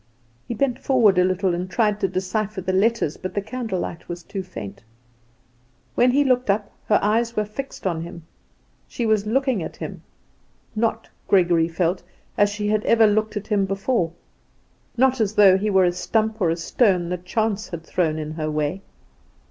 He 0.47 0.55
bent 0.55 0.79
forward 0.79 1.19
a 1.19 1.23
little 1.23 1.53
and 1.53 1.69
tried 1.69 1.99
to 1.99 2.07
decipher 2.07 2.59
the 2.59 2.73
letters, 2.73 3.17
but 3.17 3.35
the 3.35 3.39
candle 3.43 3.81
light 3.81 4.09
was 4.09 4.23
too 4.23 4.41
faint. 4.41 4.81
When 5.93 6.09
he 6.09 6.23
looked 6.23 6.49
up 6.49 6.71
her 6.87 6.97
eyes 7.03 7.35
were 7.35 7.45
fixed 7.45 7.85
on 7.85 8.01
him. 8.01 8.23
She 8.87 9.05
was 9.05 9.27
looking 9.27 9.61
at 9.61 9.75
him 9.75 10.01
not, 10.75 11.07
Gregory 11.27 11.67
felt, 11.67 12.01
as 12.35 12.49
she 12.49 12.67
had 12.69 12.83
ever 12.85 13.05
looked 13.05 13.37
at 13.37 13.45
him 13.45 13.65
before; 13.65 14.11
not 14.97 15.21
as 15.21 15.35
though 15.35 15.55
he 15.55 15.69
were 15.69 15.85
a 15.85 15.91
stump 15.93 16.41
or 16.41 16.49
a 16.49 16.57
stone 16.57 17.09
that 17.09 17.23
chance 17.23 17.67
had 17.67 17.83
thrown 17.83 18.17
in 18.17 18.31
her 18.31 18.49
way. 18.49 18.81